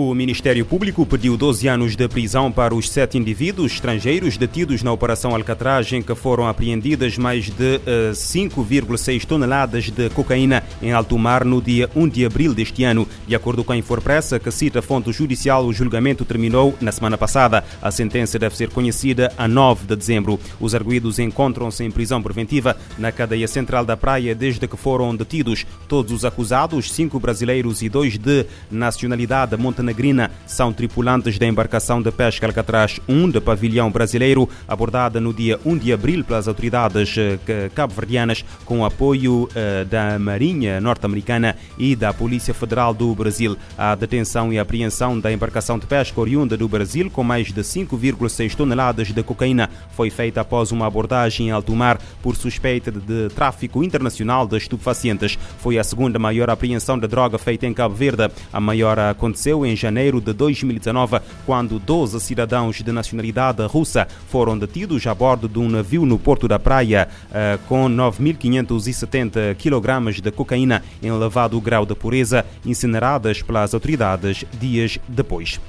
O 0.00 0.14
Ministério 0.14 0.64
Público 0.64 1.04
pediu 1.04 1.36
12 1.36 1.66
anos 1.66 1.96
de 1.96 2.06
prisão 2.06 2.52
para 2.52 2.72
os 2.72 2.88
sete 2.88 3.18
indivíduos 3.18 3.72
estrangeiros 3.72 4.36
detidos 4.36 4.80
na 4.80 4.92
Operação 4.92 5.34
Alcatraz, 5.34 5.92
em 5.92 6.00
que 6.00 6.14
foram 6.14 6.46
apreendidas 6.46 7.18
mais 7.18 7.46
de 7.46 7.80
5,6 8.12 9.24
toneladas 9.24 9.90
de 9.90 10.08
cocaína 10.10 10.62
em 10.80 10.92
alto 10.92 11.18
mar 11.18 11.44
no 11.44 11.60
dia 11.60 11.90
1 11.96 12.08
de 12.10 12.24
abril 12.24 12.54
deste 12.54 12.84
ano. 12.84 13.08
De 13.26 13.34
acordo 13.34 13.64
com 13.64 13.72
a 13.72 13.76
Infopressa, 13.76 14.38
que 14.38 14.52
cita 14.52 14.80
fonte 14.80 15.10
judicial, 15.10 15.66
o 15.66 15.72
julgamento 15.72 16.24
terminou 16.24 16.76
na 16.80 16.92
semana 16.92 17.18
passada. 17.18 17.64
A 17.82 17.90
sentença 17.90 18.38
deve 18.38 18.56
ser 18.56 18.70
conhecida 18.70 19.32
a 19.36 19.48
9 19.48 19.84
de 19.84 19.96
dezembro. 19.96 20.38
Os 20.60 20.76
arguídos 20.76 21.18
encontram-se 21.18 21.82
em 21.82 21.90
prisão 21.90 22.22
preventiva 22.22 22.76
na 22.96 23.10
cadeia 23.10 23.48
central 23.48 23.84
da 23.84 23.96
praia 23.96 24.32
desde 24.32 24.68
que 24.68 24.76
foram 24.76 25.16
detidos. 25.16 25.66
Todos 25.88 26.12
os 26.12 26.24
acusados, 26.24 26.92
cinco 26.92 27.18
brasileiros 27.18 27.82
e 27.82 27.88
dois 27.88 28.16
de 28.16 28.46
nacionalidade 28.70 29.56
montenegrina, 29.56 29.87
Negrina 29.88 30.30
são 30.46 30.70
tripulantes 30.70 31.38
da 31.38 31.46
embarcação 31.46 32.02
de 32.02 32.12
pesca 32.12 32.46
Alcatraz 32.46 33.00
1 33.08 33.30
de 33.30 33.40
pavilhão 33.40 33.90
brasileiro, 33.90 34.46
abordada 34.68 35.18
no 35.18 35.32
dia 35.32 35.58
1 35.64 35.78
de 35.78 35.92
abril 35.94 36.22
pelas 36.22 36.46
autoridades 36.46 37.16
eh, 37.16 37.70
cabo-verdianas 37.74 38.44
com 38.66 38.84
apoio 38.84 39.48
eh, 39.54 39.84
da 39.84 40.18
Marinha 40.18 40.78
norte-americana 40.78 41.56
e 41.78 41.96
da 41.96 42.12
Polícia 42.12 42.52
Federal 42.52 42.92
do 42.92 43.14
Brasil. 43.14 43.56
A 43.78 43.94
detenção 43.94 44.52
e 44.52 44.58
apreensão 44.58 45.18
da 45.18 45.32
embarcação 45.32 45.78
de 45.78 45.86
pesca 45.86 46.20
oriunda 46.20 46.54
do 46.54 46.68
Brasil 46.68 47.10
com 47.10 47.24
mais 47.24 47.50
de 47.50 47.62
5,6 47.62 48.54
toneladas 48.54 49.08
de 49.08 49.22
cocaína 49.22 49.70
foi 49.92 50.10
feita 50.10 50.42
após 50.42 50.70
uma 50.70 50.86
abordagem 50.86 51.48
em 51.48 51.50
alto 51.50 51.74
mar 51.74 51.98
por 52.22 52.36
suspeita 52.36 52.92
de 52.92 53.30
tráfico 53.34 53.82
internacional 53.82 54.46
de 54.46 54.58
estupefacientes. 54.58 55.38
Foi 55.60 55.78
a 55.78 55.84
segunda 55.84 56.18
maior 56.18 56.50
apreensão 56.50 56.98
de 56.98 57.06
droga 57.06 57.38
feita 57.38 57.66
em 57.66 57.72
Cabo 57.72 57.94
Verde. 57.94 58.30
A 58.52 58.60
maior 58.60 58.98
aconteceu 58.98 59.64
em 59.64 59.67
janeiro 59.76 60.20
de 60.20 60.32
2019, 60.32 61.20
quando 61.44 61.78
12 61.78 62.20
cidadãos 62.20 62.76
de 62.76 62.92
nacionalidade 62.92 63.64
russa 63.66 64.06
foram 64.28 64.58
detidos 64.58 65.06
a 65.06 65.14
bordo 65.14 65.48
de 65.48 65.58
um 65.58 65.68
navio 65.68 66.04
no 66.04 66.18
Porto 66.18 66.46
da 66.46 66.58
Praia 66.58 67.08
uh, 67.28 67.58
com 67.66 67.88
9.570 67.88 69.54
kg 69.56 70.20
de 70.20 70.30
cocaína 70.30 70.82
em 71.02 71.08
elevado 71.08 71.60
grau 71.60 71.84
de 71.84 71.94
pureza, 71.94 72.44
incineradas 72.64 73.42
pelas 73.42 73.74
autoridades 73.74 74.44
dias 74.58 74.98
depois. 75.08 75.60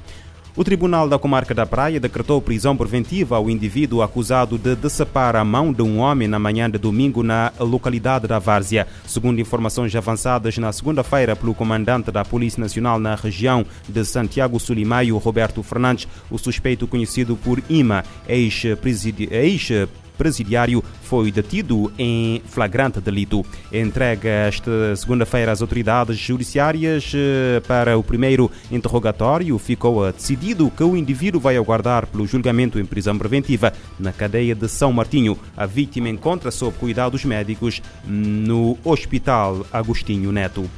O 0.56 0.64
Tribunal 0.64 1.08
da 1.08 1.16
Comarca 1.16 1.54
da 1.54 1.64
Praia 1.64 2.00
decretou 2.00 2.42
prisão 2.42 2.76
preventiva 2.76 3.36
ao 3.36 3.48
indivíduo 3.48 4.02
acusado 4.02 4.58
de 4.58 4.74
decepar 4.74 5.36
a 5.36 5.44
mão 5.44 5.72
de 5.72 5.80
um 5.80 5.98
homem 6.00 6.26
na 6.26 6.40
manhã 6.40 6.68
de 6.68 6.76
domingo 6.76 7.22
na 7.22 7.52
localidade 7.60 8.26
da 8.26 8.40
Várzea. 8.40 8.86
Segundo 9.06 9.40
informações 9.40 9.94
avançadas 9.94 10.58
na 10.58 10.72
segunda-feira 10.72 11.36
pelo 11.36 11.54
comandante 11.54 12.10
da 12.10 12.24
Polícia 12.24 12.60
Nacional 12.60 12.98
na 12.98 13.14
região 13.14 13.64
de 13.88 14.04
Santiago 14.04 14.58
Sulimaio, 14.58 15.16
Roberto 15.18 15.62
Fernandes, 15.62 16.08
o 16.28 16.36
suspeito 16.36 16.86
conhecido 16.88 17.36
por 17.36 17.62
IMA, 17.70 18.04
ex-presidiário 18.28 19.30
ex 19.32 19.88
presidiário 20.20 20.84
foi 21.02 21.32
detido 21.32 21.90
em 21.98 22.42
flagrante 22.44 23.00
delito. 23.00 23.42
Entregue 23.72 24.28
esta 24.28 24.94
segunda-feira 24.94 25.50
às 25.50 25.62
autoridades 25.62 26.18
judiciárias 26.18 27.10
eh, 27.14 27.62
para 27.66 27.96
o 27.96 28.02
primeiro 28.02 28.50
interrogatório, 28.70 29.56
ficou 29.58 30.12
decidido 30.12 30.70
que 30.70 30.84
o 30.84 30.94
indivíduo 30.94 31.40
vai 31.40 31.56
aguardar 31.56 32.06
pelo 32.06 32.26
julgamento 32.26 32.78
em 32.78 32.84
prisão 32.84 33.16
preventiva 33.16 33.72
na 33.98 34.12
cadeia 34.12 34.54
de 34.54 34.68
São 34.68 34.92
Martinho. 34.92 35.38
A 35.56 35.64
vítima 35.64 36.10
encontra 36.10 36.50
sob 36.50 36.76
cuidados 36.76 37.24
médicos 37.24 37.80
no 38.04 38.76
Hospital 38.84 39.64
Agostinho 39.72 40.30
Neto. 40.30 40.68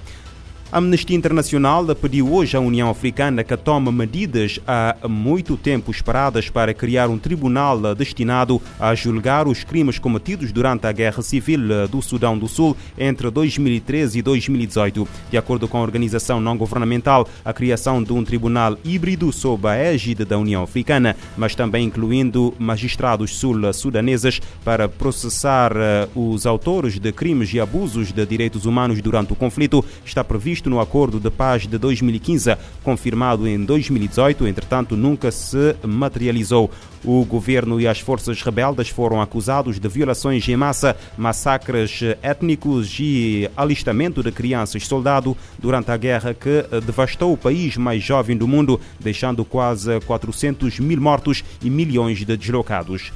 A 0.72 0.78
Amnistia 0.78 1.14
Internacional 1.14 1.84
pediu 1.94 2.32
hoje 2.32 2.56
à 2.56 2.60
União 2.60 2.88
Africana 2.88 3.44
que 3.44 3.54
tome 3.58 3.92
medidas 3.92 4.58
há 4.66 4.96
muito 5.06 5.54
tempo 5.54 5.90
esperadas 5.90 6.48
para 6.48 6.72
criar 6.72 7.10
um 7.10 7.18
tribunal 7.18 7.94
destinado 7.94 8.58
a 8.80 8.94
julgar 8.94 9.46
os 9.46 9.62
crimes 9.64 9.98
cometidos 9.98 10.50
durante 10.50 10.86
a 10.86 10.92
Guerra 10.92 11.20
Civil 11.20 11.86
do 11.90 12.00
Sudão 12.00 12.38
do 12.38 12.48
Sul 12.48 12.74
entre 12.96 13.30
2013 13.30 14.20
e 14.20 14.22
2018. 14.22 15.06
De 15.30 15.36
acordo 15.36 15.68
com 15.68 15.76
a 15.76 15.82
organização 15.82 16.40
não-governamental, 16.40 17.28
a 17.44 17.52
criação 17.52 18.02
de 18.02 18.14
um 18.14 18.24
tribunal 18.24 18.78
híbrido 18.82 19.30
sob 19.30 19.68
a 19.68 19.74
égide 19.74 20.24
da 20.24 20.38
União 20.38 20.62
Africana, 20.62 21.14
mas 21.36 21.54
também 21.54 21.84
incluindo 21.84 22.54
magistrados 22.58 23.36
sul-sudaneses 23.36 24.40
para 24.64 24.88
processar 24.88 25.72
eh, 25.76 26.08
os 26.14 26.46
autores 26.46 26.98
de 26.98 27.12
crimes 27.12 27.52
e 27.52 27.60
abusos 27.60 28.10
de 28.10 28.24
direitos 28.24 28.64
humanos 28.64 29.02
durante 29.02 29.34
o 29.34 29.36
conflito, 29.36 29.84
está 30.02 30.24
previsto 30.24 30.61
previsto 30.62 30.70
no 30.70 30.80
Acordo 30.80 31.18
de 31.18 31.30
Paz 31.30 31.66
de 31.66 31.76
2015, 31.76 32.56
confirmado 32.82 33.46
em 33.46 33.62
2018, 33.64 34.46
entretanto 34.46 34.96
nunca 34.96 35.30
se 35.30 35.74
materializou. 35.82 36.70
O 37.04 37.24
governo 37.24 37.80
e 37.80 37.88
as 37.88 37.98
forças 37.98 38.40
rebeldes 38.42 38.88
foram 38.88 39.20
acusados 39.20 39.80
de 39.80 39.88
violações 39.88 40.48
em 40.48 40.56
massa, 40.56 40.96
massacres 41.18 42.00
étnicos 42.22 42.96
e 43.00 43.50
alistamento 43.56 44.22
de 44.22 44.30
crianças 44.30 44.86
soldado 44.86 45.36
durante 45.58 45.90
a 45.90 45.96
guerra 45.96 46.32
que 46.32 46.64
devastou 46.84 47.32
o 47.32 47.36
país 47.36 47.76
mais 47.76 48.02
jovem 48.02 48.36
do 48.36 48.46
mundo, 48.46 48.80
deixando 49.00 49.44
quase 49.44 50.00
400 50.00 50.78
mil 50.78 51.00
mortos 51.00 51.42
e 51.62 51.68
milhões 51.68 52.18
de 52.18 52.36
deslocados. 52.36 53.10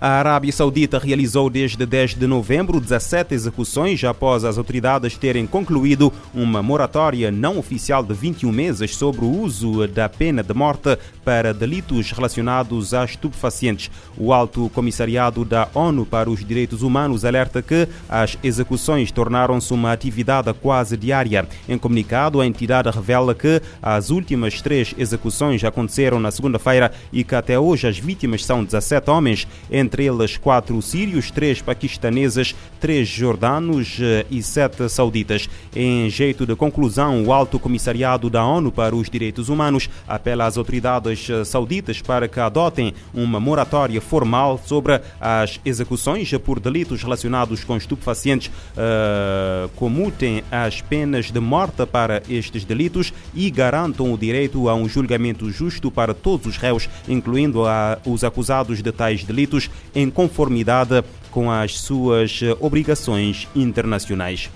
A 0.00 0.08
Arábia 0.18 0.52
Saudita 0.52 0.98
realizou 0.98 1.48
desde 1.48 1.86
10 1.86 2.16
de 2.16 2.26
novembro 2.26 2.80
17 2.80 3.32
execuções 3.34 4.02
após 4.04 4.44
as 4.44 4.58
autoridades 4.58 5.16
terem 5.16 5.46
concluído 5.46 6.12
uma 6.34 6.62
moratória 6.62 7.30
não 7.30 7.58
oficial 7.58 8.02
de 8.02 8.12
21 8.12 8.50
meses 8.50 8.96
sobre 8.96 9.24
o 9.24 9.30
uso 9.30 9.86
da 9.86 10.08
pena 10.08 10.42
de 10.42 10.52
morte 10.52 10.98
para 11.24 11.54
delitos 11.54 12.10
relacionados 12.10 12.92
a 12.92 13.04
estupefacientes. 13.04 13.90
O 14.18 14.32
Alto 14.32 14.68
Comissariado 14.74 15.44
da 15.44 15.68
ONU 15.74 16.04
para 16.04 16.28
os 16.28 16.44
Direitos 16.44 16.82
Humanos 16.82 17.24
alerta 17.24 17.62
que 17.62 17.88
as 18.08 18.36
execuções 18.42 19.10
tornaram-se 19.10 19.72
uma 19.72 19.92
atividade 19.92 20.52
quase 20.54 20.96
diária. 20.96 21.48
Em 21.68 21.78
comunicado, 21.78 22.40
a 22.40 22.46
entidade 22.46 22.90
revela 22.90 23.34
que 23.34 23.62
as 23.82 24.10
últimas 24.10 24.60
três 24.60 24.94
execuções 24.98 25.62
aconteceram 25.64 26.18
na 26.18 26.30
segunda-feira 26.30 26.92
e 27.12 27.24
que 27.24 27.34
até 27.34 27.58
hoje 27.58 27.86
as 27.86 27.98
vítimas 27.98 28.44
são 28.44 28.64
17 28.64 29.10
homens, 29.10 29.46
entre 29.84 30.04
eles 30.04 30.36
quatro 30.36 30.80
sírios, 30.80 31.30
três 31.30 31.60
paquistaneses, 31.60 32.54
três 32.80 33.06
jordanos 33.06 33.98
eh, 34.00 34.26
e 34.30 34.42
sete 34.42 34.88
sauditas. 34.88 35.48
Em 35.74 36.08
jeito 36.08 36.46
de 36.46 36.56
conclusão, 36.56 37.24
o 37.24 37.32
Alto 37.32 37.58
Comissariado 37.58 38.28
da 38.30 38.44
ONU 38.44 38.72
para 38.72 38.96
os 38.96 39.08
Direitos 39.08 39.48
Humanos 39.48 39.88
apela 40.08 40.46
às 40.46 40.56
autoridades 40.56 41.28
eh, 41.28 41.44
sauditas 41.44 42.00
para 42.00 42.26
que 42.26 42.40
adotem 42.40 42.94
uma 43.12 43.38
moratória 43.38 44.00
formal 44.00 44.60
sobre 44.64 45.00
as 45.20 45.60
execuções 45.64 46.32
por 46.38 46.58
delitos 46.58 47.02
relacionados 47.02 47.62
com 47.64 47.76
estupefacientes, 47.76 48.48
uh, 48.48 49.68
comutem 49.76 50.42
as 50.50 50.80
penas 50.80 51.30
de 51.30 51.40
morte 51.40 51.84
para 51.86 52.22
estes 52.28 52.64
delitos 52.64 53.12
e 53.34 53.50
garantam 53.50 54.12
o 54.12 54.18
direito 54.18 54.68
a 54.68 54.74
um 54.74 54.88
julgamento 54.88 55.50
justo 55.50 55.90
para 55.90 56.14
todos 56.14 56.46
os 56.46 56.56
réus, 56.56 56.88
incluindo 57.08 57.66
a, 57.66 57.98
os 58.04 58.24
acusados 58.24 58.82
de 58.82 58.92
tais 58.92 59.24
delitos, 59.24 59.70
em 59.94 60.10
conformidade 60.10 61.02
com 61.30 61.50
as 61.50 61.78
suas 61.78 62.40
obrigações 62.60 63.48
internacionais. 63.54 64.50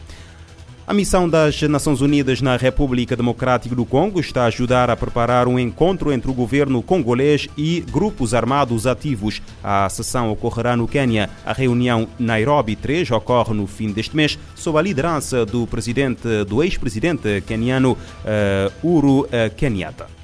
A 0.88 0.94
missão 0.94 1.28
das 1.28 1.60
Nações 1.60 2.00
Unidas 2.00 2.40
na 2.40 2.56
República 2.56 3.14
Democrática 3.14 3.76
do 3.76 3.84
Congo 3.84 4.18
está 4.20 4.44
a 4.44 4.46
ajudar 4.46 4.88
a 4.88 4.96
preparar 4.96 5.46
um 5.46 5.58
encontro 5.58 6.10
entre 6.10 6.30
o 6.30 6.32
governo 6.32 6.82
congolês 6.82 7.46
e 7.58 7.84
grupos 7.90 8.32
armados 8.32 8.86
ativos. 8.86 9.42
A 9.62 9.86
sessão 9.90 10.32
ocorrerá 10.32 10.78
no 10.78 10.88
Quênia. 10.88 11.28
A 11.44 11.52
reunião 11.52 12.08
Nairobi 12.18 12.74
3 12.74 13.10
ocorre 13.10 13.52
no 13.52 13.66
fim 13.66 13.92
deste 13.92 14.16
mês, 14.16 14.38
sob 14.54 14.78
a 14.78 14.82
liderança 14.82 15.44
do 15.44 15.66
presidente, 15.66 16.42
do 16.48 16.62
ex-presidente 16.62 17.42
queniano 17.46 17.92
uh, 17.92 18.72
Uhuru 18.82 19.26
uh, 19.26 19.28
Kenyatta. 19.54 20.17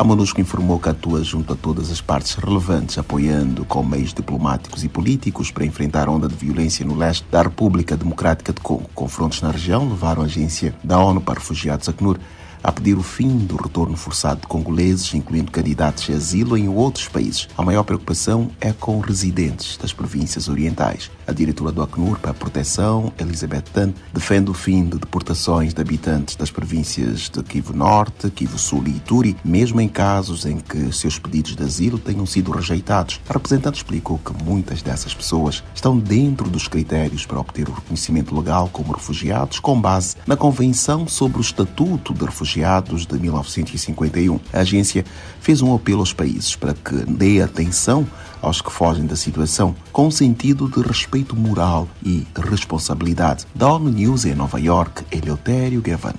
A 0.00 0.02
MONUSCO 0.02 0.40
informou 0.40 0.80
que 0.80 0.88
atua 0.88 1.22
junto 1.22 1.52
a 1.52 1.56
todas 1.56 1.90
as 1.90 2.00
partes 2.00 2.34
relevantes, 2.34 2.96
apoiando 2.96 3.66
com 3.66 3.84
meios 3.84 4.14
diplomáticos 4.14 4.82
e 4.82 4.88
políticos 4.88 5.50
para 5.50 5.66
enfrentar 5.66 6.08
a 6.08 6.10
onda 6.10 6.26
de 6.26 6.34
violência 6.34 6.86
no 6.86 6.96
leste 6.96 7.26
da 7.30 7.42
República 7.42 7.98
Democrática 7.98 8.50
de 8.50 8.62
Congo. 8.62 8.88
Confrontos 8.94 9.42
na 9.42 9.50
região 9.50 9.86
levaram 9.86 10.22
a 10.22 10.24
agência 10.24 10.74
da 10.82 10.98
ONU 10.98 11.20
para 11.20 11.38
Refugiados, 11.38 11.86
ACNUR, 11.86 12.18
a 12.62 12.72
pedir 12.72 12.96
o 12.96 13.02
fim 13.02 13.28
do 13.36 13.56
retorno 13.56 13.94
forçado 13.94 14.40
de 14.40 14.46
congoleses, 14.46 15.12
incluindo 15.12 15.52
candidatos 15.52 16.08
a 16.08 16.14
asilo 16.14 16.56
em 16.56 16.66
outros 16.66 17.06
países. 17.06 17.46
A 17.54 17.62
maior 17.62 17.82
preocupação 17.82 18.50
é 18.58 18.72
com 18.72 19.00
residentes 19.00 19.76
das 19.76 19.92
províncias 19.92 20.48
orientais. 20.48 21.10
A 21.30 21.32
diretora 21.32 21.70
do 21.70 21.80
Acnur 21.80 22.18
para 22.18 22.32
a 22.32 22.34
Proteção, 22.34 23.12
Elizabeth 23.16 23.62
Tan, 23.72 23.94
defende 24.12 24.50
o 24.50 24.52
fim 24.52 24.82
de 24.82 24.98
deportações 24.98 25.72
de 25.72 25.80
habitantes 25.80 26.34
das 26.34 26.50
províncias 26.50 27.30
de 27.30 27.40
Kivu 27.44 27.72
Norte, 27.72 28.28
Kivu 28.30 28.58
Sul 28.58 28.82
e 28.88 28.96
Ituri, 28.96 29.36
mesmo 29.44 29.80
em 29.80 29.86
casos 29.86 30.44
em 30.44 30.58
que 30.58 30.92
seus 30.92 31.20
pedidos 31.20 31.54
de 31.54 31.62
asilo 31.62 32.00
tenham 32.00 32.26
sido 32.26 32.50
rejeitados. 32.50 33.20
A 33.28 33.34
representante 33.34 33.76
explicou 33.76 34.18
que 34.18 34.32
muitas 34.42 34.82
dessas 34.82 35.14
pessoas 35.14 35.62
estão 35.72 35.96
dentro 35.96 36.50
dos 36.50 36.66
critérios 36.66 37.24
para 37.24 37.38
obter 37.38 37.68
o 37.68 37.74
reconhecimento 37.74 38.36
legal 38.36 38.68
como 38.72 38.92
refugiados 38.92 39.60
com 39.60 39.80
base 39.80 40.16
na 40.26 40.36
Convenção 40.36 41.06
sobre 41.06 41.38
o 41.38 41.40
Estatuto 41.40 42.12
de 42.12 42.24
Refugiados 42.24 43.06
de 43.06 43.16
1951. 43.16 44.40
A 44.52 44.58
agência 44.58 45.04
fez 45.40 45.62
um 45.62 45.72
apelo 45.72 46.00
aos 46.00 46.12
países 46.12 46.56
para 46.56 46.74
que 46.74 46.96
dê 47.06 47.40
atenção 47.40 48.04
aos 48.40 48.60
que 48.60 48.70
fogem 48.70 49.06
da 49.06 49.16
situação, 49.16 49.74
com 49.92 50.10
sentido 50.10 50.68
de 50.68 50.80
respeito 50.80 51.36
moral 51.36 51.88
e 52.04 52.26
responsabilidade. 52.36 53.46
Da 53.54 53.72
ONU 53.72 53.90
News 53.90 54.24
em 54.24 54.34
Nova 54.34 54.58
York, 54.58 55.04
Eleutério 55.10 55.80
Gavan. 55.80 56.14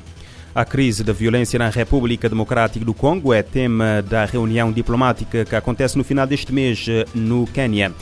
A 0.53 0.65
crise 0.65 1.01
da 1.01 1.13
violência 1.13 1.57
na 1.57 1.69
República 1.69 2.27
Democrática 2.27 2.83
do 2.83 2.93
Congo 2.93 3.33
é 3.33 3.41
tema 3.41 4.01
da 4.01 4.25
reunião 4.25 4.69
diplomática 4.69 5.45
que 5.45 5.55
acontece 5.55 5.97
no 5.97 6.03
final 6.03 6.27
deste 6.27 6.51
mês 6.51 6.85
no 7.15 7.47
Quênia. 7.47 7.93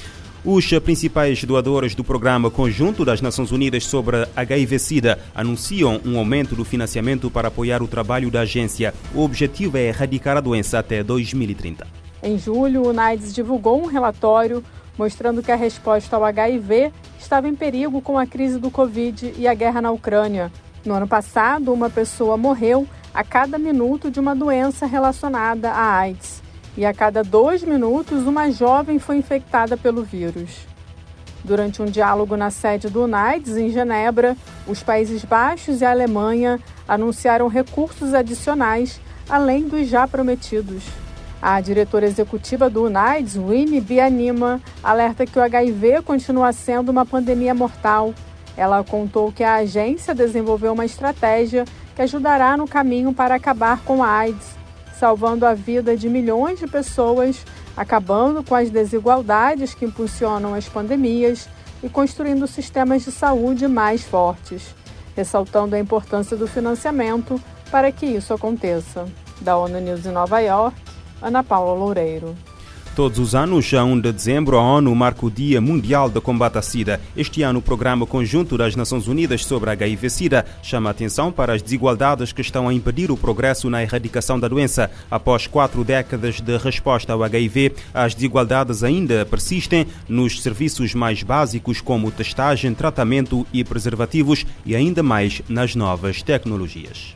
Os 0.43 0.67
principais 0.79 1.43
doadores 1.43 1.93
do 1.93 2.03
Programa 2.03 2.49
Conjunto 2.49 3.03
das 3.03 3.21
Nações 3.21 3.51
Unidas 3.51 3.85
sobre 3.85 4.25
HIV-Sida 4.35 5.19
anunciam 5.35 5.99
um 6.05 6.17
aumento 6.17 6.55
do 6.55 6.63
financiamento 6.63 7.29
para 7.29 7.49
apoiar 7.49 7.83
o 7.83 7.87
trabalho 7.87 8.31
da 8.31 8.41
agência. 8.41 8.93
O 9.13 9.21
objetivo 9.21 9.77
é 9.77 9.87
erradicar 9.87 10.37
a 10.37 10.41
doença 10.41 10.79
até 10.79 11.03
2030. 11.03 11.98
Em 12.21 12.37
julho, 12.37 12.87
o 12.87 12.93
NAIDS 12.93 13.33
divulgou 13.33 13.81
um 13.81 13.85
relatório 13.85 14.63
mostrando 14.97 15.41
que 15.41 15.51
a 15.51 15.55
resposta 15.55 16.17
ao 16.17 16.25
HIV 16.25 16.91
estava 17.17 17.47
em 17.47 17.55
perigo 17.55 18.01
com 18.01 18.19
a 18.19 18.27
crise 18.27 18.59
do 18.59 18.69
Covid 18.69 19.33
e 19.37 19.47
a 19.47 19.53
guerra 19.53 19.81
na 19.81 19.91
Ucrânia. 19.91 20.51
No 20.85 20.93
ano 20.93 21.07
passado, 21.07 21.71
uma 21.71 21.89
pessoa 21.89 22.35
morreu 22.35 22.85
a 23.13 23.23
cada 23.23 23.57
minuto 23.57 24.11
de 24.11 24.19
uma 24.19 24.35
doença 24.35 24.85
relacionada 24.85 25.71
à 25.71 25.97
AIDS. 25.99 26.43
E 26.75 26.85
a 26.85 26.93
cada 26.93 27.23
dois 27.23 27.63
minutos, 27.63 28.27
uma 28.27 28.51
jovem 28.51 28.99
foi 28.99 29.17
infectada 29.17 29.77
pelo 29.77 30.03
vírus. 30.03 30.67
Durante 31.43 31.81
um 31.81 31.85
diálogo 31.85 32.35
na 32.35 32.51
sede 32.51 32.89
do 32.89 33.05
UNAIDS, 33.05 33.55
em 33.55 33.69
Genebra, 33.69 34.35
os 34.67 34.83
Países 34.83 35.23
Baixos 35.23 35.79
e 35.79 35.85
a 35.85 35.91
Alemanha 35.91 36.59
anunciaram 36.85 37.47
recursos 37.47 38.13
adicionais, 38.13 38.99
além 39.29 39.67
dos 39.67 39.87
já 39.87 40.05
prometidos. 40.05 40.83
A 41.41 41.61
diretora 41.61 42.05
executiva 42.05 42.69
do 42.69 42.85
UNAIDS, 42.85 43.35
Winnie 43.37 43.79
Bianima, 43.79 44.61
alerta 44.83 45.25
que 45.25 45.39
o 45.39 45.41
HIV 45.41 46.01
continua 46.01 46.51
sendo 46.51 46.89
uma 46.89 47.05
pandemia 47.05 47.53
mortal 47.53 48.13
ela 48.59 48.83
contou 48.83 49.31
que 49.31 49.41
a 49.41 49.55
agência 49.55 50.13
desenvolveu 50.13 50.73
uma 50.73 50.83
estratégia 50.83 51.63
que 51.95 52.01
ajudará 52.01 52.57
no 52.57 52.67
caminho 52.67 53.13
para 53.13 53.35
acabar 53.35 53.79
com 53.85 54.03
a 54.03 54.09
AIDS, 54.09 54.57
salvando 54.99 55.45
a 55.45 55.53
vida 55.53 55.95
de 55.95 56.09
milhões 56.09 56.59
de 56.59 56.67
pessoas, 56.67 57.45
acabando 57.77 58.43
com 58.43 58.53
as 58.53 58.69
desigualdades 58.69 59.73
que 59.73 59.85
impulsionam 59.85 60.53
as 60.53 60.67
pandemias 60.67 61.47
e 61.81 61.87
construindo 61.87 62.45
sistemas 62.47 63.05
de 63.05 63.13
saúde 63.13 63.65
mais 63.65 64.03
fortes, 64.03 64.75
ressaltando 65.15 65.77
a 65.77 65.79
importância 65.79 66.35
do 66.35 66.45
financiamento 66.45 67.41
para 67.71 67.93
que 67.93 68.05
isso 68.05 68.33
aconteça. 68.33 69.07
Da 69.39 69.55
ONU 69.57 69.79
News 69.79 70.05
em 70.05 70.11
Nova 70.11 70.41
York, 70.41 70.75
Ana 71.21 71.43
Paula 71.43 71.73
Loureiro. 71.73 72.35
Todos 72.99 73.17
os 73.17 73.33
anos, 73.33 73.73
a 73.73 73.81
1 73.81 74.01
de 74.01 74.11
dezembro, 74.11 74.57
a 74.57 74.61
ONU 74.61 74.93
marca 74.93 75.25
o 75.25 75.31
Dia 75.31 75.61
Mundial 75.61 76.09
de 76.09 76.19
Combate 76.19 76.57
à 76.57 76.61
SIDA. 76.61 76.99
Este 77.15 77.41
ano, 77.43 77.59
o 77.59 77.61
Programa 77.61 78.05
Conjunto 78.05 78.57
das 78.57 78.75
Nações 78.75 79.07
Unidas 79.07 79.45
sobre 79.45 79.69
HIV-SIDA 79.69 80.45
chama 80.61 80.89
a 80.89 80.91
atenção 80.91 81.31
para 81.31 81.53
as 81.53 81.61
desigualdades 81.61 82.33
que 82.33 82.41
estão 82.41 82.67
a 82.67 82.73
impedir 82.73 83.09
o 83.09 83.15
progresso 83.15 83.69
na 83.69 83.81
erradicação 83.81 84.37
da 84.37 84.49
doença. 84.49 84.91
Após 85.09 85.47
quatro 85.47 85.83
décadas 85.85 86.41
de 86.41 86.57
resposta 86.57 87.13
ao 87.13 87.23
HIV, 87.23 87.73
as 87.93 88.13
desigualdades 88.13 88.83
ainda 88.83 89.25
persistem 89.25 89.87
nos 90.09 90.41
serviços 90.41 90.93
mais 90.93 91.23
básicos, 91.23 91.79
como 91.79 92.11
testagem, 92.11 92.73
tratamento 92.73 93.47
e 93.53 93.63
preservativos, 93.63 94.45
e 94.65 94.75
ainda 94.75 95.01
mais 95.01 95.41
nas 95.47 95.73
novas 95.73 96.21
tecnologias. 96.21 97.15